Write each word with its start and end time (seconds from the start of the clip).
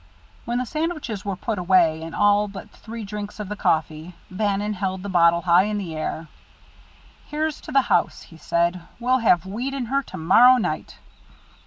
When 0.45 0.57
the 0.57 0.65
sandwiches 0.65 1.23
were 1.23 1.35
put 1.35 1.59
away, 1.59 2.01
and 2.01 2.15
all 2.15 2.47
but 2.47 2.71
three 2.71 3.03
drinks 3.03 3.39
of 3.39 3.49
the 3.49 3.55
coffee, 3.55 4.15
Bannon 4.31 4.73
held 4.73 5.03
the 5.03 5.09
bottle 5.09 5.41
high 5.43 5.65
in 5.65 5.77
the 5.77 5.95
air. 5.95 6.27
"Here's 7.27 7.61
to 7.61 7.71
the 7.71 7.81
house!" 7.81 8.23
he 8.23 8.37
said. 8.37 8.81
"We'll 8.99 9.19
have 9.19 9.45
wheat 9.45 9.75
in 9.75 9.85
her 9.85 10.01
to 10.01 10.17
morrow 10.17 10.57
night!" 10.57 10.97